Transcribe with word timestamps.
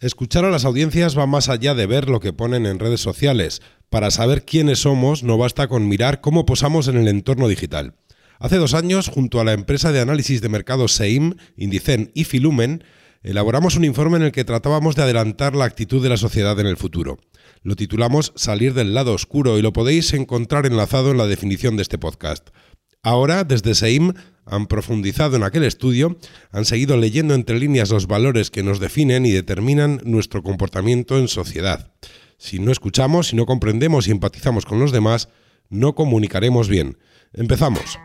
Escuchar 0.00 0.44
a 0.44 0.50
las 0.50 0.64
audiencias 0.64 1.18
va 1.18 1.26
más 1.26 1.48
allá 1.48 1.74
de 1.74 1.86
ver 1.86 2.08
lo 2.08 2.20
que 2.20 2.32
ponen 2.32 2.66
en 2.66 2.78
redes 2.78 3.00
sociales. 3.00 3.62
Para 3.90 4.12
saber 4.12 4.44
quiénes 4.44 4.82
somos 4.82 5.24
no 5.24 5.36
basta 5.38 5.66
con 5.66 5.88
mirar 5.88 6.20
cómo 6.20 6.46
posamos 6.46 6.86
en 6.86 6.98
el 6.98 7.08
entorno 7.08 7.48
digital. 7.48 7.96
Hace 8.38 8.58
dos 8.58 8.74
años, 8.74 9.08
junto 9.08 9.40
a 9.40 9.44
la 9.44 9.54
empresa 9.54 9.90
de 9.90 9.98
análisis 9.98 10.40
de 10.40 10.48
mercados 10.48 10.92
SEIM, 10.92 11.34
Indicen 11.56 12.12
y 12.14 12.22
Filumen, 12.22 12.84
elaboramos 13.24 13.74
un 13.74 13.84
informe 13.84 14.18
en 14.18 14.22
el 14.22 14.30
que 14.30 14.44
tratábamos 14.44 14.94
de 14.94 15.02
adelantar 15.02 15.56
la 15.56 15.64
actitud 15.64 16.00
de 16.00 16.10
la 16.10 16.16
sociedad 16.16 16.60
en 16.60 16.68
el 16.68 16.76
futuro. 16.76 17.18
Lo 17.64 17.74
titulamos 17.74 18.32
Salir 18.36 18.74
del 18.74 18.94
lado 18.94 19.14
oscuro 19.14 19.58
y 19.58 19.62
lo 19.62 19.72
podéis 19.72 20.12
encontrar 20.12 20.64
enlazado 20.64 21.10
en 21.10 21.18
la 21.18 21.26
definición 21.26 21.74
de 21.74 21.82
este 21.82 21.98
podcast. 21.98 22.50
Ahora, 23.02 23.44
desde 23.44 23.74
SEIM, 23.74 24.12
han 24.44 24.66
profundizado 24.66 25.36
en 25.36 25.42
aquel 25.42 25.64
estudio, 25.64 26.18
han 26.50 26.64
seguido 26.64 26.96
leyendo 26.96 27.34
entre 27.34 27.58
líneas 27.58 27.90
los 27.90 28.06
valores 28.06 28.50
que 28.50 28.62
nos 28.62 28.80
definen 28.80 29.26
y 29.26 29.30
determinan 29.30 30.00
nuestro 30.04 30.42
comportamiento 30.42 31.18
en 31.18 31.28
sociedad. 31.28 31.92
Si 32.38 32.58
no 32.58 32.72
escuchamos, 32.72 33.28
si 33.28 33.36
no 33.36 33.46
comprendemos 33.46 34.08
y 34.08 34.10
empatizamos 34.10 34.64
con 34.64 34.80
los 34.80 34.92
demás, 34.92 35.28
no 35.68 35.94
comunicaremos 35.94 36.68
bien. 36.68 36.98
Empezamos. 37.32 37.98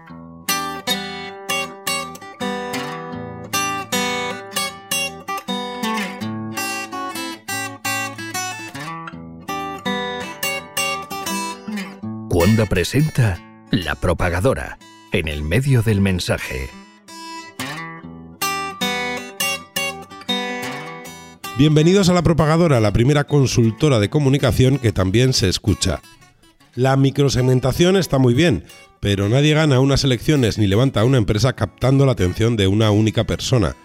Cuando 12.30 12.66
presenta 12.66 13.53
La 13.76 13.96
Propagadora 13.96 14.78
en 15.12 15.28
el 15.28 15.42
medio 15.42 15.82
del 15.82 16.00
mensaje. 16.00 16.70
Bienvenidos 21.58 22.08
a 22.08 22.14
La 22.14 22.22
Propagadora, 22.22 22.80
la 22.80 22.94
primera 22.94 23.24
consultora 23.24 23.98
de 23.98 24.12
comunicación 24.12 24.78
que 24.78 24.92
también 24.92 25.34
se 25.34 25.50
escucha. 25.50 26.04
La 26.76 26.96
microsegmentación 26.98 27.98
está 27.98 28.20
muy 28.20 28.36
bien, 28.36 28.64
pero 29.00 29.28
nadie 29.28 29.56
gana 29.56 29.80
unas 29.80 30.04
elecciones 30.04 30.60
ni 30.60 30.68
levanta 30.68 31.04
una 31.04 31.18
empresa 31.18 31.54
captando 31.54 32.06
la 32.06 32.12
atención 32.12 32.56
de 32.56 32.68
una 32.68 32.92
única 32.92 33.24
persona. 33.24 33.76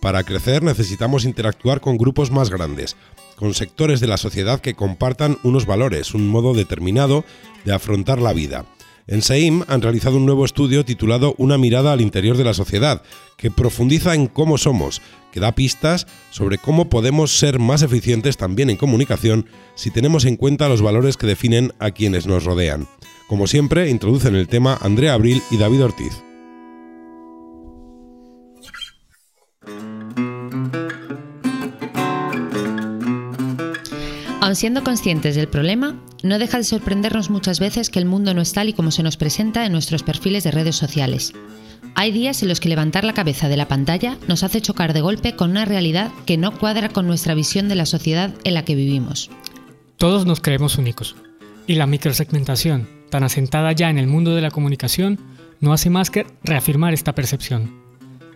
Para 0.00 0.22
crecer 0.22 0.62
necesitamos 0.62 1.26
interactuar 1.26 1.82
con 1.82 1.98
grupos 1.98 2.30
más 2.30 2.48
grandes, 2.48 2.96
con 3.36 3.52
sectores 3.52 4.00
de 4.00 4.06
la 4.06 4.16
sociedad 4.16 4.60
que 4.60 4.72
compartan 4.72 5.36
unos 5.42 5.66
valores, 5.66 6.14
un 6.14 6.28
modo 6.28 6.54
determinado 6.54 7.26
de 7.66 7.74
afrontar 7.74 8.22
la 8.22 8.32
vida. 8.32 8.64
En 9.06 9.20
SEIM 9.20 9.64
han 9.68 9.82
realizado 9.82 10.16
un 10.16 10.24
nuevo 10.24 10.46
estudio 10.46 10.84
titulado 10.84 11.34
Una 11.36 11.58
mirada 11.58 11.92
al 11.92 12.00
interior 12.00 12.38
de 12.38 12.44
la 12.44 12.54
sociedad, 12.54 13.02
que 13.36 13.50
profundiza 13.50 14.14
en 14.14 14.28
cómo 14.28 14.56
somos, 14.56 15.02
que 15.30 15.40
da 15.40 15.52
pistas 15.52 16.06
sobre 16.30 16.56
cómo 16.56 16.88
podemos 16.88 17.38
ser 17.38 17.58
más 17.58 17.82
eficientes 17.82 18.38
también 18.38 18.70
en 18.70 18.78
comunicación 18.78 19.46
si 19.74 19.90
tenemos 19.90 20.24
en 20.24 20.36
cuenta 20.36 20.70
los 20.70 20.80
valores 20.80 21.18
que 21.18 21.26
definen 21.26 21.74
a 21.80 21.90
quienes 21.90 22.26
nos 22.26 22.44
rodean. 22.44 22.88
Como 23.28 23.46
siempre, 23.46 23.90
introducen 23.90 24.36
el 24.36 24.48
tema 24.48 24.78
Andrea 24.80 25.12
Abril 25.12 25.42
y 25.50 25.58
David 25.58 25.84
Ortiz. 25.84 26.23
Aun 34.44 34.56
siendo 34.56 34.84
conscientes 34.84 35.36
del 35.36 35.48
problema, 35.48 35.98
no 36.22 36.38
deja 36.38 36.58
de 36.58 36.64
sorprendernos 36.64 37.30
muchas 37.30 37.60
veces 37.60 37.88
que 37.88 37.98
el 37.98 38.04
mundo 38.04 38.34
no 38.34 38.42
es 38.42 38.52
tal 38.52 38.68
y 38.68 38.74
como 38.74 38.90
se 38.90 39.02
nos 39.02 39.16
presenta 39.16 39.64
en 39.64 39.72
nuestros 39.72 40.02
perfiles 40.02 40.44
de 40.44 40.50
redes 40.50 40.76
sociales. 40.76 41.32
Hay 41.94 42.12
días 42.12 42.42
en 42.42 42.50
los 42.50 42.60
que 42.60 42.68
levantar 42.68 43.04
la 43.04 43.14
cabeza 43.14 43.48
de 43.48 43.56
la 43.56 43.68
pantalla 43.68 44.18
nos 44.28 44.42
hace 44.42 44.60
chocar 44.60 44.92
de 44.92 45.00
golpe 45.00 45.34
con 45.34 45.52
una 45.52 45.64
realidad 45.64 46.12
que 46.26 46.36
no 46.36 46.58
cuadra 46.58 46.90
con 46.90 47.06
nuestra 47.06 47.32
visión 47.32 47.70
de 47.70 47.74
la 47.74 47.86
sociedad 47.86 48.34
en 48.44 48.52
la 48.52 48.66
que 48.66 48.74
vivimos. 48.74 49.30
Todos 49.96 50.26
nos 50.26 50.40
creemos 50.40 50.76
únicos, 50.76 51.16
y 51.66 51.76
la 51.76 51.86
microsegmentación, 51.86 52.86
tan 53.08 53.24
asentada 53.24 53.72
ya 53.72 53.88
en 53.88 53.96
el 53.96 54.08
mundo 54.08 54.34
de 54.34 54.42
la 54.42 54.50
comunicación, 54.50 55.20
no 55.60 55.72
hace 55.72 55.88
más 55.88 56.10
que 56.10 56.26
reafirmar 56.42 56.92
esta 56.92 57.14
percepción. 57.14 57.80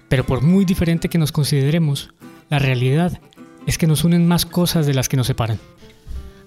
Pero 0.09 0.25
por 0.25 0.41
muy 0.41 0.65
diferente 0.65 1.11
que 1.11 1.19
nos 1.19 1.32
consideremos, 1.32 2.15
la 2.49 2.59
realidad 2.59 3.21
es 3.66 3.77
que 3.77 3.87
nos 3.87 4.05
unen 4.05 4.27
más 4.27 4.47
cosas 4.47 4.87
de 4.87 4.94
las 4.94 5.11
que 5.11 5.19
nos 5.19 5.27
separan. 5.27 5.59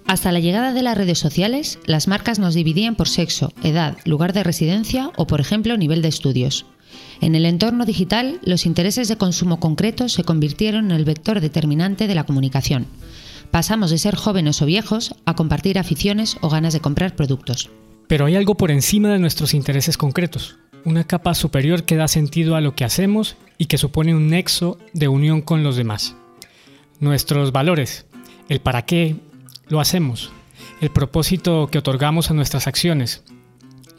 Hasta 0.06 0.32
la 0.32 0.40
llegada 0.40 0.72
de 0.72 0.82
las 0.82 0.96
redes 0.96 1.18
sociales, 1.18 1.78
las 1.86 2.08
marcas 2.08 2.38
nos 2.38 2.54
dividían 2.54 2.96
por 2.96 3.08
sexo, 3.08 3.52
edad, 3.62 3.96
lugar 4.04 4.32
de 4.32 4.42
residencia 4.42 5.10
o, 5.16 5.26
por 5.26 5.40
ejemplo, 5.40 5.76
nivel 5.76 6.02
de 6.02 6.08
estudios. 6.08 6.66
En 7.20 7.34
el 7.34 7.46
entorno 7.46 7.84
digital, 7.86 8.40
los 8.42 8.66
intereses 8.66 9.08
de 9.08 9.16
consumo 9.16 9.60
concretos 9.60 10.12
se 10.12 10.24
convirtieron 10.24 10.86
en 10.86 10.96
el 10.96 11.04
vector 11.04 11.40
determinante 11.40 12.06
de 12.06 12.14
la 12.14 12.24
comunicación. 12.24 12.86
Pasamos 13.50 13.90
de 13.90 13.98
ser 13.98 14.16
jóvenes 14.16 14.60
o 14.60 14.66
viejos 14.66 15.14
a 15.24 15.34
compartir 15.34 15.78
aficiones 15.78 16.36
o 16.40 16.48
ganas 16.48 16.72
de 16.72 16.80
comprar 16.80 17.14
productos. 17.14 17.70
Pero 18.08 18.26
hay 18.26 18.36
algo 18.36 18.56
por 18.56 18.70
encima 18.70 19.08
de 19.08 19.18
nuestros 19.18 19.54
intereses 19.54 19.96
concretos, 19.96 20.56
una 20.84 21.04
capa 21.04 21.34
superior 21.34 21.84
que 21.84 21.96
da 21.96 22.08
sentido 22.08 22.56
a 22.56 22.60
lo 22.60 22.74
que 22.74 22.84
hacemos 22.84 23.36
y 23.56 23.66
que 23.66 23.78
supone 23.78 24.14
un 24.14 24.28
nexo 24.28 24.78
de 24.92 25.08
unión 25.08 25.42
con 25.42 25.62
los 25.62 25.76
demás. 25.76 26.16
Nuestros 26.98 27.52
valores, 27.52 28.06
el 28.48 28.60
para 28.60 28.82
qué, 28.82 29.16
lo 29.68 29.80
hacemos, 29.80 30.32
el 30.80 30.90
propósito 30.90 31.68
que 31.68 31.78
otorgamos 31.78 32.30
a 32.30 32.34
nuestras 32.34 32.66
acciones, 32.66 33.22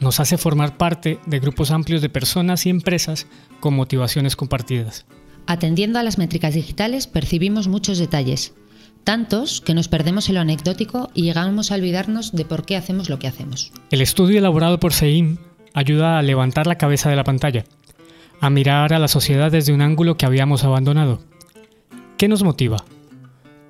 nos 0.00 0.20
hace 0.20 0.38
formar 0.38 0.76
parte 0.76 1.18
de 1.26 1.40
grupos 1.40 1.70
amplios 1.70 2.02
de 2.02 2.08
personas 2.08 2.66
y 2.66 2.70
empresas 2.70 3.26
con 3.60 3.74
motivaciones 3.74 4.36
compartidas. 4.36 5.06
Atendiendo 5.46 5.98
a 5.98 6.02
las 6.02 6.18
métricas 6.18 6.54
digitales 6.54 7.06
percibimos 7.06 7.68
muchos 7.68 7.98
detalles, 7.98 8.54
tantos 9.04 9.60
que 9.60 9.74
nos 9.74 9.88
perdemos 9.88 10.28
en 10.28 10.36
lo 10.36 10.40
anecdótico 10.40 11.10
y 11.14 11.22
llegamos 11.22 11.70
a 11.70 11.74
olvidarnos 11.74 12.32
de 12.32 12.44
por 12.44 12.64
qué 12.64 12.76
hacemos 12.76 13.08
lo 13.08 13.18
que 13.18 13.28
hacemos. 13.28 13.72
El 13.90 14.00
estudio 14.00 14.38
elaborado 14.38 14.80
por 14.80 14.92
SEIM 14.92 15.38
ayuda 15.74 16.18
a 16.18 16.22
levantar 16.22 16.66
la 16.66 16.78
cabeza 16.78 17.10
de 17.10 17.16
la 17.16 17.24
pantalla, 17.24 17.64
a 18.40 18.50
mirar 18.50 18.92
a 18.92 18.98
la 18.98 19.08
sociedad 19.08 19.52
desde 19.52 19.72
un 19.72 19.82
ángulo 19.82 20.16
que 20.16 20.26
habíamos 20.26 20.64
abandonado. 20.64 21.20
¿Qué 22.16 22.28
nos 22.28 22.42
motiva? 22.42 22.84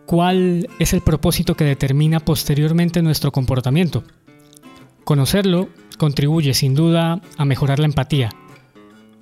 ¿Cuál 0.06 0.68
es 0.78 0.92
el 0.92 1.00
propósito 1.00 1.54
que 1.54 1.64
determina 1.64 2.20
posteriormente 2.20 3.00
nuestro 3.02 3.32
comportamiento? 3.32 4.04
Conocerlo 5.04 5.68
contribuye 5.98 6.52
sin 6.52 6.74
duda 6.74 7.22
a 7.38 7.44
mejorar 7.44 7.78
la 7.78 7.86
empatía. 7.86 8.30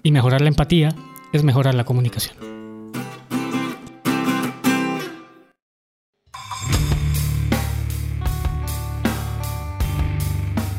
Y 0.02 0.10
mejorar 0.10 0.40
la 0.40 0.48
empatía 0.48 0.94
es 1.32 1.44
mejorar 1.44 1.74
la 1.74 1.84
comunicación. 1.84 2.36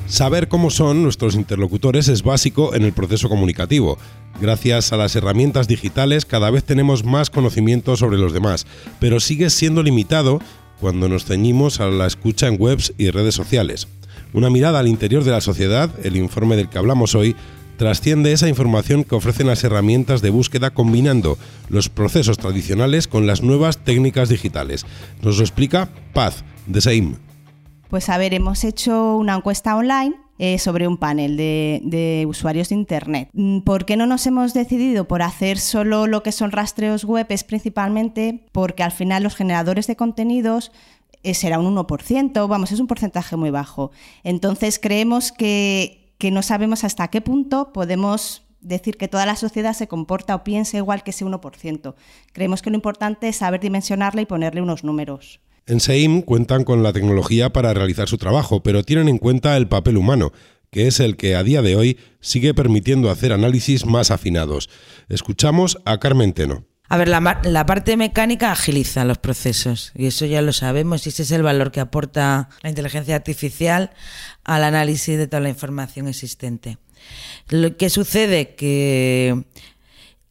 Saber 0.06 0.48
cómo 0.48 0.70
son 0.70 1.02
nuestros 1.02 1.34
interlocutores 1.34 2.08
es 2.08 2.22
básico 2.22 2.76
en 2.76 2.84
el 2.84 2.94
proceso 2.94 3.30
comunicativo. 3.30 3.98
Gracias 4.44 4.92
a 4.92 4.98
las 4.98 5.16
herramientas 5.16 5.70
digitales 5.70 6.26
cada 6.26 6.52
vez 6.52 6.66
tenemos 6.66 7.06
más 7.06 7.30
conocimiento 7.30 7.96
sobre 7.96 8.18
los 8.18 8.34
demás, 8.34 8.68
pero 9.00 9.22
sigue 9.22 9.50
siendo 9.50 9.82
limitado 9.84 10.42
cuando 10.82 11.08
nos 11.08 11.24
ceñimos 11.24 11.80
a 11.80 11.86
la 11.86 12.08
escucha 12.08 12.48
en 12.48 12.58
webs 12.60 12.94
y 12.98 13.10
redes 13.10 13.36
sociales. 13.36 13.88
Una 14.34 14.50
mirada 14.50 14.80
al 14.80 14.90
interior 14.90 15.24
de 15.24 15.32
la 15.32 15.40
sociedad, 15.40 15.90
el 16.04 16.18
informe 16.18 16.58
del 16.58 16.68
que 16.68 16.78
hablamos 16.78 17.16
hoy, 17.16 17.38
trasciende 17.78 18.34
esa 18.34 18.50
información 18.50 19.06
que 19.06 19.16
ofrecen 19.16 19.48
las 19.48 19.64
herramientas 19.64 20.22
de 20.22 20.32
búsqueda 20.32 20.72
combinando 20.72 21.38
los 21.70 21.88
procesos 21.88 22.38
tradicionales 22.38 23.08
con 23.08 23.26
las 23.26 23.44
nuevas 23.44 23.78
técnicas 23.78 24.28
digitales. 24.28 24.86
Nos 25.22 25.38
lo 25.38 25.44
explica 25.44 25.88
Paz, 26.12 26.44
de 26.68 26.82
SEIM. 26.82 27.16
Pues 27.90 28.10
a 28.10 28.18
ver, 28.18 28.34
hemos 28.34 28.66
hecho 28.66 29.16
una 29.16 29.36
encuesta 29.36 29.78
online 29.78 30.18
eh, 30.40 30.58
sobre 30.58 30.88
un 30.88 30.98
panel 30.98 31.38
de, 31.38 32.26
usuarios 32.28 32.70
de 32.70 32.76
Internet. 32.76 33.30
Mm, 33.34 33.60
¿Por 33.60 33.86
qué 33.86 33.98
no 33.98 34.08
nos 34.08 34.26
hemos 34.26 34.54
decidido 34.54 35.08
por 35.08 35.22
hacer 35.22 35.60
solo 35.60 36.08
lo 36.08 36.24
que 36.24 36.32
son 36.32 36.52
rastreos 36.52 37.06
web? 37.06 37.28
Es 37.30 37.44
principalmente 37.44 38.46
porque 38.52 38.84
al 38.84 38.92
final 38.92 39.24
los 39.24 39.36
generadores 39.36 39.86
de 39.88 39.96
contenidos 39.96 40.72
eh, 41.22 41.34
será 41.34 41.60
un 41.60 41.76
1%, 41.76 42.48
vamos, 42.48 42.72
es 42.72 42.80
un 42.80 42.88
porcentaje 42.88 43.36
muy 43.36 43.52
bajo. 43.52 43.92
Entonces 44.24 44.80
creemos 44.80 45.32
que, 45.32 46.14
que 46.18 46.32
no 46.32 46.42
sabemos 46.42 46.84
hasta 46.84 47.08
qué 47.10 47.22
punto 47.22 47.72
podemos 47.72 48.44
decir 48.64 48.98
que 48.98 49.08
toda 49.08 49.26
la 49.26 49.36
sociedad 49.36 49.74
se 49.74 49.88
comporta 49.88 50.36
o 50.36 50.44
piensa 50.44 50.78
igual 50.78 51.04
que 51.04 51.12
ese 51.12 51.26
1%. 51.26 51.96
Creemos 52.32 52.62
que 52.62 52.70
lo 52.70 52.76
importante 52.76 53.28
es 53.28 53.36
saber 53.36 53.60
dimensionarla 53.60 54.22
y 54.22 54.26
ponerle 54.26 54.62
unos 54.62 54.84
números. 54.84 55.42
En 55.66 55.80
SEIM 55.80 56.24
cuentan 56.24 56.66
con 56.66 56.84
la 56.84 56.92
tecnología 56.92 57.54
para 57.54 57.74
realizar 57.74 58.10
su 58.10 58.18
trabajo, 58.18 58.62
pero 58.64 58.84
tienen 58.84 59.08
en 59.08 59.18
cuenta 59.18 59.56
el 59.56 59.70
papel 59.70 59.96
humano, 59.96 60.34
que 60.72 60.88
es 60.88 61.00
el 61.00 61.16
que 61.16 61.36
a 61.36 61.44
día 61.44 61.62
de 61.62 61.78
hoy 61.78 61.98
sigue 62.20 62.54
permitiendo 62.54 63.10
hacer 63.10 63.32
análisis 63.32 63.86
más 63.86 64.12
afinados. 64.12 64.70
Escuchamos 65.08 65.78
a 65.86 66.00
Carmen 66.00 66.34
Teno. 66.34 66.66
A 66.90 66.98
ver, 66.98 67.08
la, 67.08 67.40
la, 67.44 67.66
parte 67.66 67.96
mecánica 67.96 68.52
agiliza 68.52 69.06
los 69.06 69.20
procesos 69.20 69.94
y 69.96 70.08
eso 70.08 70.26
ya 70.26 70.42
lo 70.42 70.52
sabemos 70.52 71.06
y 71.06 71.10
ese 71.10 71.24
es 71.24 71.32
el 71.32 71.42
valor 71.42 71.72
que 71.72 71.80
aporta 71.80 72.50
la 72.62 72.70
inteligencia 72.70 73.16
artificial 73.16 73.92
al 74.44 74.66
análisis 74.66 75.18
de 75.18 75.28
toda 75.28 75.40
la 75.40 75.50
información 75.50 76.10
existente. 76.10 76.78
Lo 77.48 77.78
que 77.78 77.90
sucede 77.90 78.56
que 78.56 79.46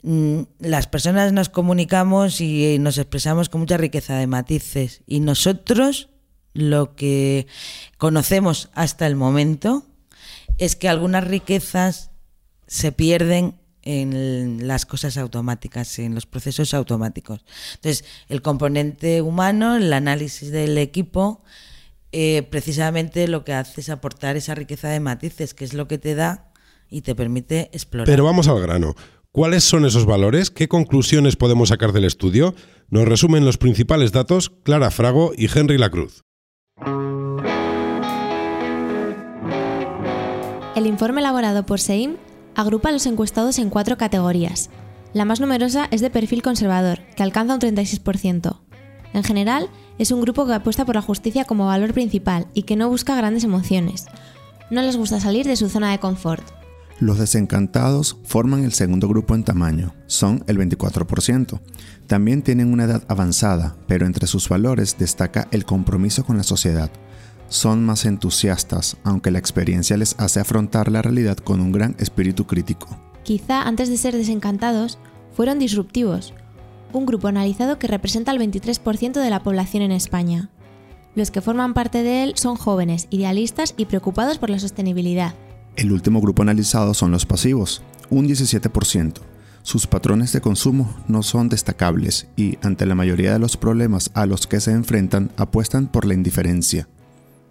las 0.03 0.89
personas 0.89 1.33
nos 1.33 1.49
comunicamos 1.49 2.41
y 2.41 2.79
nos 2.81 2.99
expresamos 2.99 3.49
con 3.49 3.61
mucha 3.61 3.77
riqueza 3.77 4.17
de 4.17 4.27
matices 4.27 5.03
y 5.07 5.21
nosotros 5.21 6.09
lo 6.55 6.97
que 6.97 7.47
conocemos 7.99 8.71
hasta 8.75 9.07
el 9.07 9.17
momento 9.17 9.85
es 10.59 10.77
que 10.77 10.89
algunas 10.89 11.25
riquezas 11.25 12.11
se 12.67 12.93
pierden 12.93 13.55
en 13.83 14.67
las 14.67 14.87
cosas 14.87 15.17
automáticas, 15.17 15.99
en 15.99 16.15
los 16.15 16.27
procesos 16.27 16.73
automáticos. 16.73 17.45
Entonces, 17.75 18.05
el 18.29 18.43
componente 18.43 19.23
humano, 19.23 19.77
el 19.77 19.93
análisis 19.93 20.51
del 20.51 20.79
equipo, 20.79 21.43
eh, 22.13 22.43
precisamente 22.45 23.27
lo 23.27 23.45
que 23.45 23.55
hace 23.55 23.81
es 23.81 23.89
aportar 23.89 24.37
esa 24.37 24.55
riqueza 24.55 24.89
de 24.89 25.01
matices, 25.01 25.55
que 25.55 25.65
es 25.65 25.75
lo 25.75 25.89
que 25.89 25.99
te 25.99 26.15
da 26.15 26.53
y 26.89 27.01
te 27.01 27.15
permite 27.15 27.71
explorar. 27.73 28.07
Pero 28.07 28.25
vamos 28.25 28.49
al 28.49 28.61
grano. 28.61 28.95
¿Cuáles 29.35 29.65
son 29.65 29.87
esos 29.87 30.05
valores? 30.05 30.51
¿Qué 30.51 30.69
conclusiones 30.69 31.37
podemos 31.37 31.71
sacar 31.71 31.93
del 31.93 32.05
estudio? 32.05 32.55
Nos 32.91 33.09
resumen 33.09 33.47
los 33.47 33.57
principales 33.57 34.13
datos 34.13 34.53
Clara 34.63 34.91
Frago 34.91 35.33
y 35.35 35.47
Henry 35.47 35.79
Lacruz. 35.79 36.21
El 40.77 40.87
informe 40.87 41.23
elaborado 41.23 41.65
por 41.65 41.81
SEIM 41.81 42.17
agrupa 42.55 42.91
a 42.91 42.93
los 42.93 43.07
encuestados 43.07 43.59
en 43.59 43.71
cuatro 43.71 43.97
categorías. 43.97 44.69
La 45.15 45.25
más 45.25 45.41
numerosa 45.41 45.89
es 45.91 46.03
de 46.03 46.11
perfil 46.11 46.43
conservador, 46.43 47.01
que 47.17 47.23
alcanza 47.23 47.55
un 47.55 47.61
36%. 47.61 48.61
En 49.15 49.25
general, 49.25 49.71
es 49.97 50.11
un 50.11 50.21
grupo 50.21 50.47
que 50.47 50.53
apuesta 50.53 50.85
por 50.85 50.97
la 50.97 51.01
justicia 51.01 51.47
como 51.47 51.69
valor 51.69 51.95
principal 51.95 52.49
y 52.53 52.65
que 52.65 52.77
no 52.77 52.91
busca 52.91 53.17
grandes 53.17 53.45
emociones. 53.45 54.05
No 54.69 54.83
les 54.83 54.99
gusta 54.99 55.21
salir 55.21 55.47
de 55.47 55.57
su 55.57 55.71
zona 55.71 55.91
de 55.91 56.01
confort. 56.01 56.62
Los 57.03 57.19
desencantados 57.19 58.17
forman 58.23 58.63
el 58.63 58.73
segundo 58.73 59.09
grupo 59.09 59.35
en 59.35 59.43
tamaño, 59.43 59.93
son 60.07 60.45
el 60.47 60.57
24%. 60.57 61.59
También 62.07 62.43
tienen 62.43 62.73
una 62.73 62.85
edad 62.85 63.03
avanzada, 63.09 63.75
pero 63.89 64.07
entre 64.07 64.29
sus 64.29 64.49
valores 64.49 64.99
destaca 65.01 65.49
el 65.51 65.65
compromiso 65.65 66.25
con 66.25 66.37
la 66.37 66.45
sociedad. 66.45 66.93
Son 67.49 67.85
más 67.85 68.05
entusiastas, 68.05 68.99
aunque 69.03 69.33
la 69.33 69.41
experiencia 69.41 69.97
les 69.97 70.15
hace 70.21 70.39
afrontar 70.39 70.93
la 70.93 71.03
realidad 71.03 71.39
con 71.39 71.61
un 71.61 71.73
gran 71.73 71.97
espíritu 71.99 72.47
crítico. 72.47 72.97
Quizá 73.25 73.63
antes 73.63 73.89
de 73.89 73.97
ser 73.97 74.17
desencantados, 74.17 75.01
fueron 75.33 75.59
disruptivos, 75.59 76.35
un 76.93 77.05
grupo 77.05 77.27
analizado 77.27 77.81
que 77.81 77.89
representa 77.89 78.31
el 78.31 78.39
23% 78.39 79.15
de 79.15 79.31
la 79.31 79.43
población 79.43 79.83
en 79.83 79.91
España. 79.91 80.51
Los 81.17 81.33
que 81.33 81.41
forman 81.41 81.75
parte 81.75 82.05
de 82.05 82.23
él 82.23 82.35
son 82.37 82.55
jóvenes, 82.55 83.09
idealistas 83.11 83.75
y 83.77 83.87
preocupados 83.87 84.39
por 84.39 84.51
la 84.51 84.61
sostenibilidad. 84.61 85.35
El 85.77 85.91
último 85.91 86.21
grupo 86.21 86.43
analizado 86.43 86.93
son 86.93 87.11
los 87.13 87.25
pasivos, 87.25 87.83
un 88.11 88.29
17%. 88.29 89.15
Sus 89.63 89.87
patrones 89.87 90.33
de 90.33 90.41
consumo 90.41 90.95
no 91.09 91.23
son 91.23 91.49
destacables 91.49 92.27
y, 92.37 92.59
ante 92.63 92.85
la 92.85 92.95
mayoría 92.95 93.33
de 93.33 93.39
los 93.39 93.57
problemas 93.57 94.11
a 94.15 94.27
los 94.27 94.47
que 94.47 94.61
se 94.61 94.73
enfrentan, 94.73 95.31
apuestan 95.37 95.87
por 95.87 96.05
la 96.05 96.15
indiferencia. 96.15 96.89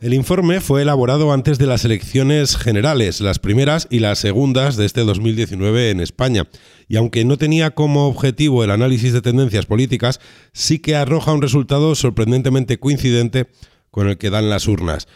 El 0.01 0.13
informe 0.13 0.61
fue 0.61 0.81
elaborado 0.81 1.31
antes 1.31 1.57
de 1.57 1.67
las 1.67 1.85
elecciones 1.85 2.57
generales, 2.57 3.21
las 3.21 3.39
primeras 3.39 3.87
y 3.89 3.99
las 3.99 4.19
segundas 4.19 4.75
de 4.75 4.85
este 4.85 5.01
2019 5.01 5.91
en 5.91 5.99
España, 5.99 6.47
y 6.87 6.97
aunque 6.97 7.23
no 7.23 7.37
tenía 7.37 7.71
como 7.71 8.07
objetivo 8.07 8.63
el 8.63 8.71
análisis 8.71 9.13
de 9.13 9.21
tendencias 9.21 9.67
políticas, 9.67 10.19
sí 10.53 10.79
que 10.79 10.95
arroja 10.95 11.33
un 11.33 11.41
resultado 11.41 11.93
sorprendentemente 11.95 12.79
coincidente 12.79 13.47
con 13.91 14.07
el 14.07 14.17
que 14.17 14.31
dan 14.31 14.49
las 14.49 14.67
urnas. 14.67 15.07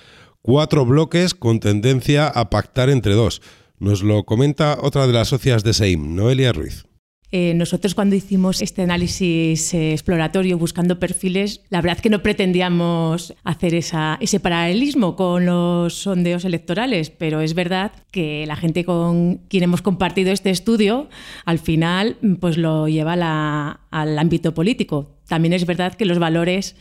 Cuatro 0.45 0.85
bloques 0.85 1.33
con 1.33 1.59
tendencia 1.59 2.27
a 2.27 2.51
pactar 2.51 2.91
entre 2.91 3.15
dos. 3.15 3.41
Nos 3.79 4.03
lo 4.03 4.25
comenta 4.25 4.77
otra 4.79 5.07
de 5.07 5.13
las 5.13 5.29
socias 5.29 5.63
de 5.63 5.73
SEIM, 5.73 6.15
Noelia 6.15 6.53
Ruiz. 6.53 6.85
Eh, 7.31 7.55
nosotros 7.55 7.95
cuando 7.95 8.15
hicimos 8.15 8.61
este 8.61 8.83
análisis 8.83 9.73
eh, 9.73 9.93
exploratorio 9.93 10.59
buscando 10.59 10.99
perfiles, 10.99 11.61
la 11.71 11.81
verdad 11.81 11.97
que 11.97 12.11
no 12.11 12.21
pretendíamos 12.21 13.33
hacer 13.43 13.73
ese 13.73 14.39
paralelismo 14.39 15.15
con 15.15 15.47
los 15.47 15.95
sondeos 15.95 16.45
electorales, 16.45 17.09
pero 17.09 17.41
es 17.41 17.55
verdad 17.55 17.91
que 18.11 18.45
la 18.45 18.55
gente 18.55 18.85
con 18.85 19.37
quien 19.49 19.63
hemos 19.63 19.81
compartido 19.81 20.31
este 20.31 20.51
estudio 20.51 21.09
al 21.45 21.57
final 21.57 22.17
pues 22.39 22.59
lo 22.59 22.87
lleva 22.87 23.79
al 23.89 24.19
ámbito 24.19 24.53
político. 24.53 25.15
También 25.27 25.53
es 25.53 25.65
verdad 25.65 25.95
que 25.95 26.05
los 26.05 26.19
valores 26.19 26.75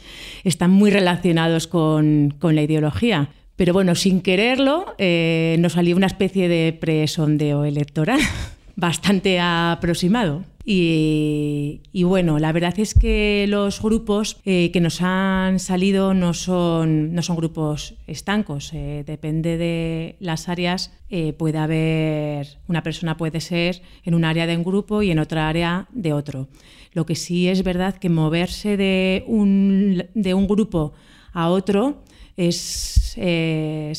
están 0.44 0.70
muy 0.70 0.90
relacionados 0.90 1.66
con, 1.66 2.34
la 2.42 2.62
ideología. 2.62 3.30
Pero 3.56 3.72
bueno, 3.72 3.94
sin 3.94 4.20
quererlo, 4.20 4.94
eh, 4.98 5.56
nos 5.60 5.74
salió 5.74 5.96
una 5.96 6.06
especie 6.06 6.48
de 6.48 6.72
presondeo 6.72 7.64
electoral. 7.64 8.20
bastante 8.76 9.38
aproximado. 9.38 10.44
Y, 10.66 11.80
bueno, 12.04 12.38
la 12.38 12.50
verdad 12.50 12.74
es 12.78 12.94
que 12.94 13.44
los 13.48 13.80
grupos 13.82 14.38
eh, 14.46 14.70
que 14.72 14.80
nos 14.80 15.00
han 15.02 15.60
salido 15.60 16.14
no 16.14 16.32
son, 16.32 17.14
no 17.14 17.22
son 17.22 17.36
grupos 17.36 17.94
estancos. 18.06 18.72
Eh, 18.72 19.04
depende 19.06 19.58
de 19.58 20.16
las 20.20 20.48
áreas, 20.48 20.90
puede 21.38 21.58
haber, 21.58 22.58
una 22.66 22.82
persona 22.82 23.16
puede 23.16 23.40
ser 23.40 23.82
en 24.04 24.14
un 24.14 24.24
área 24.24 24.48
de 24.48 24.56
un 24.56 24.64
grupo 24.64 25.02
y 25.02 25.12
en 25.12 25.20
otra 25.20 25.48
área 25.48 25.86
de 25.92 26.12
otro. 26.12 26.48
Lo 26.92 27.06
que 27.06 27.14
sí 27.14 27.46
es 27.46 27.62
verdad 27.62 27.96
que 27.96 28.08
moverse 28.08 28.76
de 28.76 29.22
un, 29.28 30.08
de 30.14 30.34
un 30.34 30.48
grupo 30.48 30.94
a 31.32 31.50
otro 31.50 32.02
es, 32.36 33.16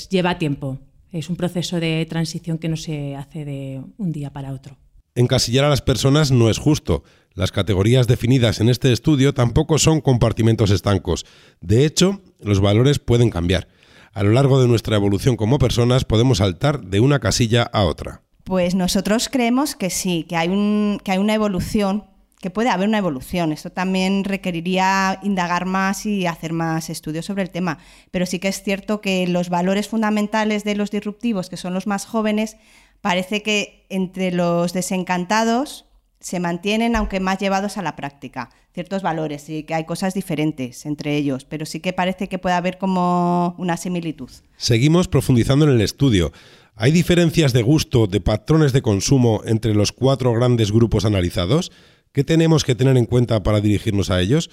lleva 0.09 0.37
tiempo. 0.37 0.79
Es 1.11 1.29
un 1.29 1.35
proceso 1.35 1.79
de 1.79 2.05
transición 2.09 2.57
que 2.57 2.67
no 2.67 2.75
se 2.77 3.15
hace 3.15 3.45
de 3.45 3.81
un 3.97 4.11
día 4.11 4.31
para 4.31 4.51
otro. 4.51 4.77
Encasillar 5.15 5.63
a 5.63 5.69
las 5.69 5.81
personas 5.81 6.31
no 6.31 6.49
es 6.49 6.57
justo. 6.57 7.03
Las 7.33 7.53
categorías 7.53 8.07
definidas 8.07 8.59
en 8.59 8.69
este 8.69 8.91
estudio 8.91 9.33
tampoco 9.33 9.77
son 9.77 10.01
compartimentos 10.01 10.71
estancos. 10.71 11.25
De 11.61 11.85
hecho, 11.85 12.21
los 12.41 12.59
valores 12.59 12.99
pueden 12.99 13.29
cambiar. 13.29 13.69
A 14.13 14.23
lo 14.23 14.31
largo 14.31 14.61
de 14.61 14.67
nuestra 14.67 14.95
evolución 14.97 15.37
como 15.37 15.59
personas 15.59 16.05
podemos 16.05 16.39
saltar 16.39 16.81
de 16.81 16.99
una 16.99 17.19
casilla 17.19 17.63
a 17.63 17.83
otra. 17.85 18.23
Pues 18.43 18.75
nosotros 18.75 19.27
creemos 19.29 19.75
que 19.75 19.89
sí, 19.89 20.25
que 20.27 20.35
hay, 20.35 20.49
un, 20.49 20.99
que 21.03 21.11
hay 21.11 21.17
una 21.17 21.33
evolución, 21.33 22.05
que 22.45 22.51
puede 22.51 22.69
haber 22.69 22.87
una 22.87 22.99
evolución. 22.99 23.51
Esto 23.51 23.71
también 23.71 24.23
requeriría 24.23 25.19
indagar 25.23 25.65
más 25.65 26.05
y 26.05 26.27
hacer 26.27 26.53
más 26.53 26.91
estudios 26.91 27.25
sobre 27.25 27.41
el 27.41 27.49
tema. 27.49 27.79
Pero 28.11 28.27
sí 28.27 28.37
que 28.37 28.49
es 28.49 28.61
cierto 28.61 29.01
que 29.01 29.27
los 29.27 29.49
valores 29.49 29.87
fundamentales 29.87 30.63
de 30.63 30.75
los 30.75 30.91
disruptivos, 30.91 31.49
que 31.49 31.57
son 31.57 31.73
los 31.73 31.87
más 31.87 32.05
jóvenes, 32.05 32.57
parece 33.01 33.41
que 33.41 33.87
entre 33.89 34.31
los 34.31 34.73
desencantados 34.73 35.85
se 36.19 36.39
mantienen, 36.39 36.95
aunque 36.95 37.19
más 37.19 37.39
llevados 37.39 37.79
a 37.79 37.81
la 37.81 37.95
práctica, 37.95 38.51
ciertos 38.75 39.01
valores 39.01 39.49
y 39.49 39.63
que 39.63 39.73
hay 39.73 39.85
cosas 39.85 40.13
diferentes 40.13 40.85
entre 40.85 41.17
ellos, 41.17 41.45
pero 41.45 41.65
sí 41.65 41.79
que 41.79 41.93
parece 41.93 42.29
que 42.29 42.37
puede 42.37 42.53
haber 42.53 42.77
como 42.77 43.55
una 43.57 43.75
similitud. 43.75 44.29
Seguimos 44.55 45.07
profundizando 45.07 45.65
en 45.65 45.71
el 45.71 45.81
estudio. 45.81 46.31
¿Hay 46.75 46.91
diferencias 46.91 47.53
de 47.53 47.63
gusto, 47.63 48.05
de 48.05 48.21
patrones 48.21 48.71
de 48.71 48.83
consumo 48.83 49.41
entre 49.45 49.73
los 49.73 49.91
cuatro 49.91 50.31
grandes 50.33 50.71
grupos 50.71 51.05
analizados? 51.05 51.71
¿Qué 52.15 52.23
tenemos 52.23 52.63
que 52.63 52.75
tener 52.75 52.95
en 52.95 53.07
cuenta 53.07 53.43
para 53.43 53.59
dirigirnos 53.59 54.09
a 54.09 54.21
ellos? 54.21 54.49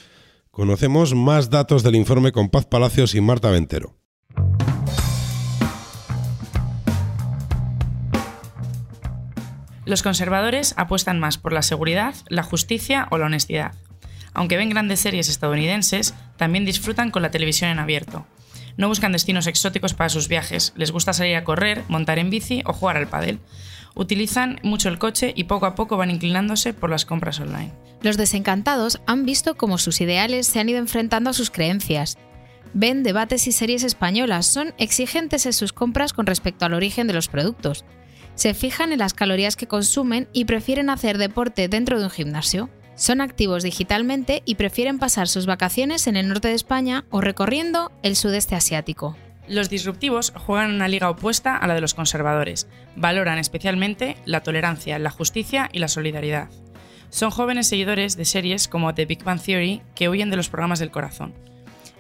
Conocemos 0.50 1.14
más 1.14 1.49
datos 1.49 1.85
del 1.85 1.95
informe 1.95 2.33
con 2.33 2.49
Paz 2.49 2.66
Palacios 2.66 3.14
y 3.14 3.21
Marta 3.21 3.52
Ventero. 3.52 3.95
Los 9.85 10.02
conservadores 10.02 10.75
apuestan 10.76 11.21
más 11.21 11.38
por 11.38 11.52
la 11.52 11.62
seguridad, 11.62 12.16
la 12.28 12.42
justicia 12.42 13.07
o 13.12 13.19
la 13.19 13.26
honestidad. 13.26 13.76
Aunque 14.35 14.57
ven 14.57 14.71
grandes 14.71 14.99
series 14.99 15.28
estadounidenses, 15.28 16.14
también 16.37 16.64
disfrutan 16.64 17.12
con 17.12 17.23
la 17.23 17.31
televisión 17.31 17.71
en 17.71 17.78
abierto. 17.78 18.26
No 18.76 18.88
buscan 18.88 19.12
destinos 19.12 19.47
exóticos 19.47 19.95
para 19.95 20.09
sus 20.09 20.26
viajes, 20.26 20.73
les 20.75 20.90
gusta 20.90 21.12
salir 21.12 21.37
a 21.37 21.45
correr, 21.45 21.85
montar 21.87 22.19
en 22.19 22.28
bici 22.28 22.64
o 22.66 22.73
jugar 22.73 22.97
al 22.97 23.07
pádel. 23.07 23.38
Utilizan 23.94 24.58
mucho 24.62 24.88
el 24.88 24.99
coche 24.99 25.32
y 25.37 25.44
poco 25.44 25.66
a 25.66 25.75
poco 25.75 25.96
van 25.96 26.11
inclinándose 26.11 26.72
por 26.72 26.90
las 26.90 27.04
compras 27.04 27.40
online. 27.40 27.72
Los 28.00 28.16
desencantados 28.16 29.00
han 29.06 29.25
visto 29.25 29.56
cómo 29.56 29.78
sus 29.78 30.00
ideales 30.00 30.46
se 30.46 30.61
han 30.61 30.68
ido 30.68 30.78
enfrentando 30.78 31.30
a 31.30 31.34
sus 31.34 31.50
creencias. 31.50 32.18
Ven 32.75 33.02
debates 33.02 33.46
y 33.46 33.52
series 33.52 33.82
españolas, 33.82 34.46
son 34.46 34.75
exigentes 34.78 35.46
en 35.46 35.52
sus 35.52 35.72
compras 35.72 36.12
con 36.12 36.26
respecto 36.26 36.64
al 36.64 36.75
origen 36.75 37.06
de 37.06 37.12
los 37.12 37.28
productos 37.28 37.84
se 38.34 38.54
fijan 38.54 38.92
en 38.92 38.99
las 38.99 39.14
calorías 39.14 39.56
que 39.56 39.66
consumen 39.66 40.28
y 40.32 40.44
prefieren 40.46 40.90
hacer 40.90 41.18
deporte 41.18 41.68
dentro 41.68 41.99
de 41.99 42.04
un 42.04 42.11
gimnasio. 42.11 42.70
Son 42.94 43.20
activos 43.20 43.62
digitalmente 43.62 44.42
y 44.44 44.56
prefieren 44.56 44.99
pasar 44.99 45.28
sus 45.28 45.46
vacaciones 45.46 46.06
en 46.06 46.16
el 46.16 46.28
norte 46.28 46.49
de 46.49 46.54
España 46.54 47.04
o 47.11 47.20
recorriendo 47.20 47.90
el 48.02 48.16
sudeste 48.16 48.54
asiático. 48.54 49.16
Los 49.49 49.68
disruptivos 49.68 50.32
juegan 50.37 50.72
una 50.72 50.88
liga 50.88 51.11
opuesta 51.11 51.56
a 51.56 51.66
la 51.66 51.75
de 51.75 51.80
los 51.80 51.94
conservadores. 51.94 52.68
Valoran 52.94 53.38
especialmente 53.38 54.16
la 54.25 54.42
tolerancia, 54.42 54.99
la 54.99 55.11
justicia 55.11 55.68
y 55.72 55.80
la 55.80 55.88
solidaridad. 55.88 56.49
Son 57.11 57.30
jóvenes 57.30 57.68
seguidores 57.68 58.16
de 58.16 58.25
series 58.25 58.68
como 58.68 58.94
The 58.94 59.04
Big 59.04 59.25
Bang 59.25 59.40
Theory 59.40 59.82
que 59.94 60.08
huyen 60.08 60.30
de 60.30 60.37
los 60.37 60.49
programas 60.49 60.78
del 60.78 60.90
corazón. 60.90 61.34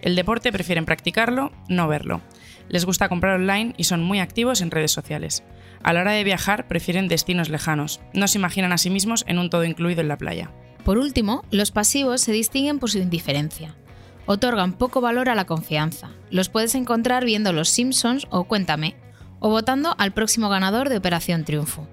El 0.00 0.16
deporte 0.16 0.52
prefieren 0.52 0.86
practicarlo, 0.86 1.52
no 1.68 1.88
verlo. 1.88 2.20
Les 2.68 2.84
gusta 2.84 3.08
comprar 3.08 3.38
online 3.38 3.74
y 3.76 3.84
son 3.84 4.02
muy 4.02 4.20
activos 4.20 4.60
en 4.60 4.70
redes 4.70 4.92
sociales. 4.92 5.42
A 5.82 5.92
la 5.92 6.00
hora 6.00 6.12
de 6.12 6.24
viajar 6.24 6.68
prefieren 6.68 7.08
destinos 7.08 7.50
lejanos, 7.50 8.00
no 8.14 8.28
se 8.28 8.38
imaginan 8.38 8.72
a 8.72 8.78
sí 8.78 8.88
mismos 8.88 9.24
en 9.26 9.38
un 9.38 9.50
todo 9.50 9.64
incluido 9.64 10.00
en 10.00 10.08
la 10.08 10.16
playa. 10.16 10.50
Por 10.84 10.98
último, 10.98 11.44
los 11.50 11.70
pasivos 11.70 12.20
se 12.20 12.32
distinguen 12.32 12.78
por 12.78 12.90
su 12.90 12.98
indiferencia. 12.98 13.76
Otorgan 14.26 14.72
poco 14.74 15.00
valor 15.00 15.28
a 15.28 15.34
la 15.34 15.46
confianza. 15.46 16.10
Los 16.30 16.48
puedes 16.48 16.74
encontrar 16.74 17.24
viendo 17.24 17.52
Los 17.52 17.68
Simpsons 17.68 18.26
o 18.30 18.44
Cuéntame, 18.44 18.96
o 19.40 19.50
votando 19.50 19.94
al 19.98 20.12
próximo 20.12 20.48
ganador 20.48 20.88
de 20.88 20.96
Operación 20.96 21.44
Triunfo. 21.44 21.88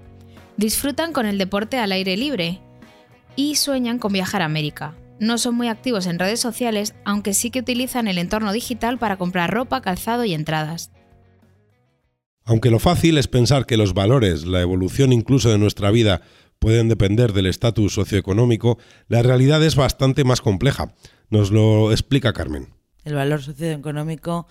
Disfrutan 0.56 1.12
con 1.12 1.26
el 1.26 1.38
deporte 1.38 1.78
al 1.78 1.92
aire 1.92 2.16
libre 2.16 2.60
y 3.34 3.56
sueñan 3.56 3.98
con 3.98 4.12
viajar 4.12 4.42
a 4.42 4.46
América. 4.46 4.94
No 5.18 5.36
son 5.36 5.54
muy 5.54 5.68
activos 5.68 6.06
en 6.06 6.18
redes 6.18 6.40
sociales, 6.40 6.94
aunque 7.04 7.34
sí 7.34 7.50
que 7.50 7.60
utilizan 7.60 8.08
el 8.08 8.18
entorno 8.18 8.52
digital 8.52 8.98
para 8.98 9.16
comprar 9.16 9.50
ropa, 9.50 9.82
calzado 9.82 10.24
y 10.24 10.32
entradas. 10.32 10.92
Aunque 12.44 12.70
lo 12.70 12.78
fácil 12.78 13.18
es 13.18 13.28
pensar 13.28 13.66
que 13.66 13.76
los 13.76 13.92
valores, 13.94 14.46
la 14.46 14.60
evolución 14.60 15.12
incluso 15.12 15.50
de 15.50 15.58
nuestra 15.58 15.90
vida, 15.90 16.22
pueden 16.60 16.88
depender 16.88 17.32
del 17.32 17.46
estatus 17.46 17.94
socioeconómico, 17.94 18.78
la 19.08 19.22
realidad 19.22 19.64
es 19.64 19.74
bastante 19.74 20.22
más 20.22 20.40
compleja. 20.40 20.94
Nos 21.30 21.50
lo 21.50 21.90
explica 21.90 22.32
Carmen. 22.32 22.68
El 23.02 23.14
valor 23.14 23.42
socioeconómico 23.42 24.46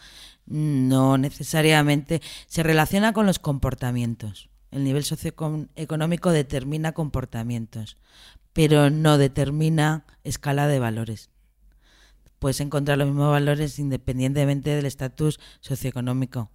no 0.48 1.18
necesariamente 1.18 2.22
se 2.48 2.64
relaciona 2.64 3.14
con 3.14 3.26
los 3.28 3.40
comportamientos. 3.40 4.50
El 4.72 4.84
nivel 4.84 5.04
socioeconómico 5.04 6.32
determina 6.32 6.92
comportamientos, 6.92 7.98
pero 8.54 8.90
no 8.90 9.18
determina 9.18 10.06
escala 10.24 10.68
de 10.68 10.80
valores. 10.80 11.30
Puedes 12.40 12.60
encontrar 12.62 12.98
los 12.98 13.08
mismos 13.08 13.32
valores 13.32 13.78
independientemente 13.78 14.72
del 14.72 14.86
estatus 14.86 15.40
socioeconómico. 15.60 16.50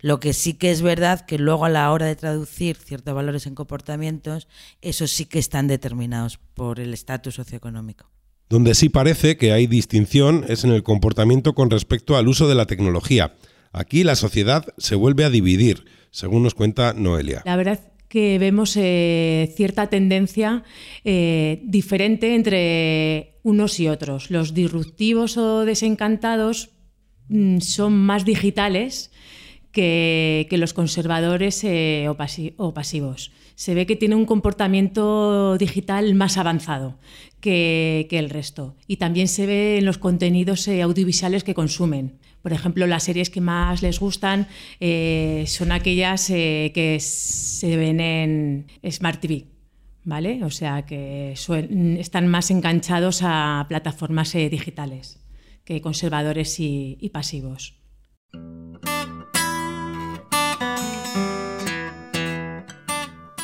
Lo 0.00 0.20
que 0.20 0.32
sí 0.32 0.54
que 0.54 0.70
es 0.70 0.82
verdad 0.82 1.26
que 1.26 1.38
luego 1.38 1.64
a 1.64 1.68
la 1.68 1.90
hora 1.92 2.06
de 2.06 2.16
traducir 2.16 2.76
ciertos 2.76 3.14
valores 3.14 3.46
en 3.46 3.54
comportamientos, 3.54 4.48
esos 4.80 5.10
sí 5.10 5.26
que 5.26 5.38
están 5.38 5.68
determinados 5.68 6.38
por 6.54 6.80
el 6.80 6.94
estatus 6.94 7.34
socioeconómico. 7.34 8.10
Donde 8.48 8.74
sí 8.74 8.88
parece 8.88 9.36
que 9.36 9.52
hay 9.52 9.66
distinción 9.66 10.44
es 10.48 10.64
en 10.64 10.70
el 10.70 10.82
comportamiento 10.82 11.54
con 11.54 11.70
respecto 11.70 12.16
al 12.16 12.28
uso 12.28 12.48
de 12.48 12.56
la 12.56 12.66
tecnología. 12.66 13.34
Aquí 13.72 14.02
la 14.02 14.16
sociedad 14.16 14.66
se 14.76 14.96
vuelve 14.96 15.24
a 15.24 15.30
dividir, 15.30 15.84
según 16.10 16.42
nos 16.42 16.54
cuenta 16.54 16.92
Noelia. 16.92 17.42
La 17.44 17.54
verdad 17.54 17.78
que 18.08 18.40
vemos 18.40 18.76
eh, 18.76 19.52
cierta 19.56 19.86
tendencia 19.86 20.64
eh, 21.04 21.62
diferente 21.62 22.34
entre 22.34 23.38
unos 23.44 23.78
y 23.78 23.86
otros. 23.86 24.32
Los 24.32 24.52
disruptivos 24.52 25.36
o 25.36 25.64
desencantados 25.64 26.70
mm, 27.28 27.60
son 27.60 27.96
más 27.96 28.24
digitales 28.24 29.12
que, 29.72 30.46
los 30.52 30.72
conservadores 30.74 31.62
eh, 31.64 32.06
o, 32.08 32.74
pasivos. 32.74 33.32
Se 33.54 33.74
ve 33.74 33.86
que 33.86 33.96
tiene 33.96 34.14
un 34.14 34.26
comportamiento 34.26 35.56
digital 35.58 36.14
más 36.14 36.36
avanzado 36.36 36.98
que, 37.40 38.06
el 38.10 38.30
resto. 38.30 38.76
Y 38.86 38.96
también 38.96 39.28
se 39.28 39.46
ve 39.46 39.78
en 39.78 39.84
los 39.84 39.98
contenidos 39.98 40.66
eh, 40.68 40.82
audiovisuales 40.82 41.44
que 41.44 41.54
consumen. 41.54 42.18
Por 42.42 42.52
ejemplo, 42.52 42.86
las 42.86 43.04
series 43.04 43.28
que 43.28 43.42
más 43.42 43.82
les 43.82 44.00
gustan 44.00 44.48
eh, 44.80 45.44
son 45.46 45.72
aquellas 45.72 46.26
que 46.28 46.98
se 47.00 47.76
ven 47.76 48.00
en 48.00 48.66
Smart 48.90 49.20
TV. 49.20 49.46
¿Vale? 50.02 50.42
O 50.44 50.50
sea 50.50 50.86
que 50.86 51.34
están 51.98 52.26
más 52.26 52.50
enganchados 52.50 53.20
a 53.22 53.66
plataformas 53.68 54.32
digitales 54.32 55.20
que 55.64 55.82
conservadores 55.82 56.58
y 56.58 57.10
pasivos. 57.12 57.79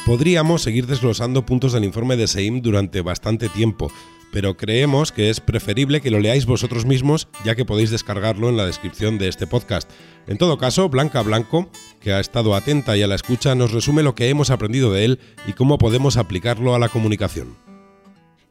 Podríamos 0.07 0.63
seguir 0.63 0.87
desglosando 0.87 1.45
puntos 1.45 1.73
del 1.73 1.83
informe 1.83 2.17
de 2.17 2.29
SEIM 2.29 2.63
durante 2.63 3.01
bastante 3.01 3.49
tiempo, 3.49 3.91
pero 4.31 4.57
creemos 4.57 5.11
que 5.11 5.31
es 5.31 5.41
preferible 5.41 6.01
que 6.01 6.13
lo 6.13 6.21
leáis 6.21 6.47
vosotros 6.47 6.87
mismos, 6.87 7.27
ya 7.45 7.57
que 7.57 7.65
podéis 7.65 7.91
descargarlo 7.91 8.49
en 8.49 8.57
la 8.57 8.65
descripción 8.65 9.19
de 9.19 9.27
este 9.27 9.49
podcast. 9.49 9.91
En 10.29 10.39
todo 10.39 10.59
caso, 10.59 10.89
Blanca 10.89 11.23
Blanco, 11.23 11.69
que 11.99 12.13
ha 12.13 12.21
estado 12.21 12.55
atenta 12.55 12.97
y 12.97 13.03
a 13.03 13.09
la 13.09 13.17
escucha, 13.17 13.57
nos 13.57 13.73
resume 13.73 14.05
lo 14.05 14.15
que 14.15 14.29
hemos 14.29 14.51
aprendido 14.51 14.93
de 14.93 15.07
él 15.07 15.19
y 15.49 15.55
cómo 15.55 15.77
podemos 15.77 16.19
aplicarlo 16.19 16.77
a 16.77 16.79
la 16.79 16.89
comunicación. 16.89 17.57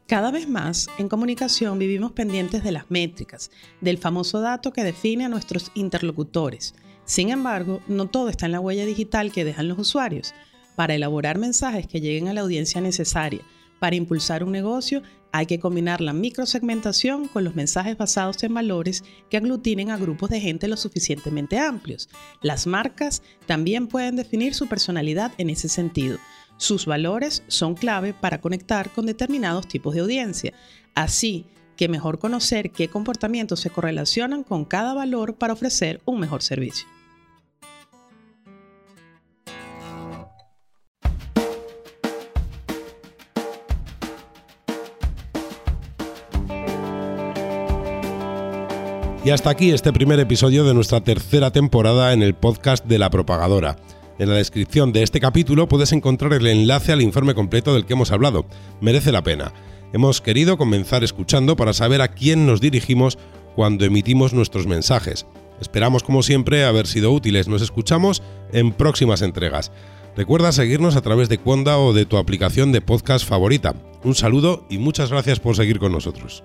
Cada 0.06 0.30
vez 0.30 0.46
más 0.50 0.88
en 0.98 1.08
comunicación 1.08 1.78
vivimos 1.78 2.12
pendientes 2.12 2.64
de 2.64 2.72
las 2.72 2.90
métricas, 2.90 3.50
del 3.80 3.96
famoso 3.96 4.42
dato 4.42 4.74
que 4.74 4.84
define 4.84 5.24
a 5.24 5.30
nuestros 5.30 5.72
interlocutores. 5.74 6.74
Sin 7.06 7.30
embargo, 7.30 7.80
no 7.88 8.08
todo 8.08 8.28
está 8.28 8.44
en 8.44 8.52
la 8.52 8.60
huella 8.60 8.84
digital 8.84 9.32
que 9.32 9.46
dejan 9.46 9.68
los 9.68 9.78
usuarios 9.78 10.34
para 10.76 10.94
elaborar 10.94 11.38
mensajes 11.38 11.86
que 11.86 12.00
lleguen 12.00 12.28
a 12.28 12.34
la 12.34 12.42
audiencia 12.42 12.80
necesaria. 12.80 13.40
Para 13.80 13.96
impulsar 13.96 14.44
un 14.44 14.52
negocio 14.52 15.02
hay 15.32 15.46
que 15.46 15.58
combinar 15.58 16.00
la 16.00 16.12
microsegmentación 16.14 17.28
con 17.28 17.44
los 17.44 17.54
mensajes 17.54 17.98
basados 17.98 18.42
en 18.42 18.54
valores 18.54 19.04
que 19.28 19.36
aglutinen 19.36 19.90
a 19.90 19.98
grupos 19.98 20.30
de 20.30 20.40
gente 20.40 20.68
lo 20.68 20.76
suficientemente 20.76 21.58
amplios. 21.58 22.08
Las 22.40 22.66
marcas 22.66 23.22
también 23.46 23.86
pueden 23.86 24.16
definir 24.16 24.54
su 24.54 24.66
personalidad 24.66 25.32
en 25.36 25.50
ese 25.50 25.68
sentido. 25.68 26.18
Sus 26.56 26.86
valores 26.86 27.42
son 27.48 27.74
clave 27.74 28.14
para 28.14 28.40
conectar 28.40 28.90
con 28.90 29.04
determinados 29.04 29.68
tipos 29.68 29.94
de 29.94 30.00
audiencia. 30.00 30.54
Así 30.94 31.46
que 31.76 31.88
mejor 31.88 32.18
conocer 32.18 32.70
qué 32.70 32.88
comportamientos 32.88 33.60
se 33.60 33.68
correlacionan 33.68 34.42
con 34.42 34.64
cada 34.64 34.94
valor 34.94 35.34
para 35.34 35.52
ofrecer 35.52 36.00
un 36.06 36.18
mejor 36.18 36.42
servicio. 36.42 36.86
Y 49.26 49.30
hasta 49.30 49.50
aquí 49.50 49.72
este 49.72 49.92
primer 49.92 50.20
episodio 50.20 50.62
de 50.62 50.72
nuestra 50.72 51.00
tercera 51.00 51.50
temporada 51.50 52.12
en 52.12 52.22
el 52.22 52.36
podcast 52.36 52.86
de 52.86 53.00
la 53.00 53.10
propagadora. 53.10 53.74
En 54.20 54.28
la 54.28 54.36
descripción 54.36 54.92
de 54.92 55.02
este 55.02 55.18
capítulo 55.18 55.66
puedes 55.66 55.90
encontrar 55.90 56.32
el 56.34 56.46
enlace 56.46 56.92
al 56.92 57.02
informe 57.02 57.34
completo 57.34 57.74
del 57.74 57.86
que 57.86 57.94
hemos 57.94 58.12
hablado. 58.12 58.46
Merece 58.80 59.10
la 59.10 59.24
pena. 59.24 59.52
Hemos 59.92 60.20
querido 60.20 60.56
comenzar 60.56 61.02
escuchando 61.02 61.56
para 61.56 61.72
saber 61.72 62.02
a 62.02 62.14
quién 62.14 62.46
nos 62.46 62.60
dirigimos 62.60 63.18
cuando 63.56 63.84
emitimos 63.84 64.32
nuestros 64.32 64.68
mensajes. 64.68 65.26
Esperamos 65.60 66.04
como 66.04 66.22
siempre 66.22 66.64
haber 66.64 66.86
sido 66.86 67.10
útiles. 67.10 67.48
Nos 67.48 67.62
escuchamos 67.62 68.22
en 68.52 68.70
próximas 68.70 69.22
entregas. 69.22 69.72
Recuerda 70.16 70.52
seguirnos 70.52 70.94
a 70.94 71.02
través 71.02 71.28
de 71.28 71.38
Cuonda 71.38 71.78
o 71.78 71.92
de 71.92 72.06
tu 72.06 72.16
aplicación 72.16 72.70
de 72.70 72.80
podcast 72.80 73.26
favorita. 73.26 73.74
Un 74.04 74.14
saludo 74.14 74.64
y 74.70 74.78
muchas 74.78 75.10
gracias 75.10 75.40
por 75.40 75.56
seguir 75.56 75.80
con 75.80 75.90
nosotros. 75.90 76.44